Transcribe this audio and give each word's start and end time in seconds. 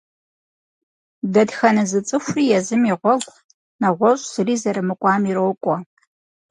Дэтхэнэ 1.33 1.83
зы 1.89 1.99
зы 1.99 1.99
цӏыхури 2.07 2.43
езым 2.59 2.83
и 2.91 2.93
гъуэгу, 2.99 3.39
нэгъуэщӀ 3.81 4.25
зыри 4.33 4.55
зэрымыкӀуам, 4.61 5.23
ирокӀуэ. 5.29 5.77